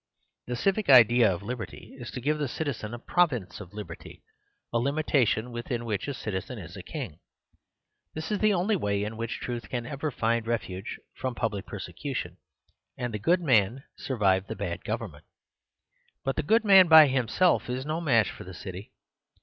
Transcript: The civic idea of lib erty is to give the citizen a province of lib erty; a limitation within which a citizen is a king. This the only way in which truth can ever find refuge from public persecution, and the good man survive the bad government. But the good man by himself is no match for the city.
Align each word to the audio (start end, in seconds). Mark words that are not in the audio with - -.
The 0.47 0.55
civic 0.55 0.89
idea 0.89 1.31
of 1.31 1.43
lib 1.43 1.59
erty 1.59 1.91
is 2.01 2.09
to 2.09 2.21
give 2.21 2.39
the 2.39 2.47
citizen 2.47 2.91
a 2.95 2.97
province 2.97 3.59
of 3.59 3.71
lib 3.71 3.89
erty; 3.89 4.23
a 4.73 4.79
limitation 4.79 5.51
within 5.51 5.85
which 5.85 6.07
a 6.07 6.15
citizen 6.15 6.57
is 6.57 6.75
a 6.75 6.81
king. 6.81 7.19
This 8.15 8.29
the 8.29 8.51
only 8.51 8.75
way 8.75 9.03
in 9.03 9.15
which 9.15 9.39
truth 9.39 9.69
can 9.69 9.85
ever 9.85 10.09
find 10.09 10.47
refuge 10.47 10.99
from 11.13 11.35
public 11.35 11.67
persecution, 11.67 12.37
and 12.97 13.13
the 13.13 13.19
good 13.19 13.41
man 13.41 13.83
survive 13.95 14.47
the 14.47 14.55
bad 14.55 14.83
government. 14.83 15.25
But 16.25 16.35
the 16.35 16.41
good 16.41 16.65
man 16.65 16.87
by 16.87 17.05
himself 17.05 17.69
is 17.69 17.85
no 17.85 18.01
match 18.01 18.31
for 18.31 18.43
the 18.43 18.55
city. 18.55 18.93